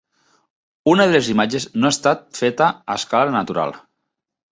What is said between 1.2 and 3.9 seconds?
imatges no ha estat feta a escala natural.